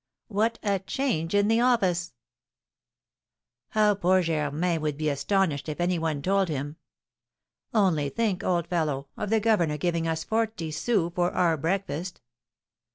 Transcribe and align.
"What 0.29 0.57
a 0.63 0.79
change 0.79 1.35
in 1.35 1.47
the 1.47 1.59
office!" 1.61 2.15
"How 3.69 3.93
poor 3.93 4.23
Germain 4.23 4.81
would 4.81 4.97
be 4.97 5.09
astonished 5.09 5.69
if 5.69 5.79
any 5.79 5.99
one 5.99 6.23
told 6.23 6.49
him, 6.49 6.77
'Only 7.71 8.09
think, 8.09 8.43
old 8.43 8.65
fellow, 8.65 9.09
of 9.15 9.29
the 9.29 9.39
governor 9.39 9.77
giving 9.77 10.07
us 10.07 10.23
forty 10.23 10.71
sous 10.71 11.11
for 11.13 11.31
our 11.33 11.55
breakfast.' 11.55 12.19